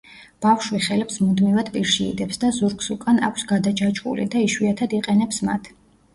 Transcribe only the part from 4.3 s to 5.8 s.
და იშვიათად იყენებს მათ.